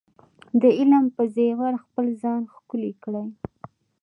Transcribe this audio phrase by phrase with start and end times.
[0.61, 3.27] د علم په زیور خپل ځان ښکلی کړئ.